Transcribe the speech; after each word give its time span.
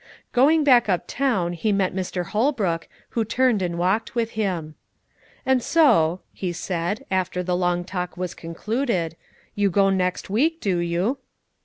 Going 0.31 0.63
back 0.63 0.89
up 0.89 1.05
town 1.05 1.53
he 1.53 1.71
met 1.71 1.93
Mr. 1.93 2.25
Holbrook, 2.25 2.87
who 3.09 3.23
turned 3.23 3.61
and 3.61 3.77
walked 3.77 4.15
with 4.15 4.31
him. 4.31 4.73
"And 5.45 5.61
so," 5.61 6.21
he 6.33 6.51
said, 6.53 7.05
after 7.11 7.43
the 7.43 7.55
long 7.55 7.83
talk 7.83 8.17
was 8.17 8.33
concluded, 8.33 9.15
"you 9.53 9.69
go 9.69 9.91
next 9.91 10.27
week, 10.27 10.59
do 10.59 10.79
you?" 10.79 11.19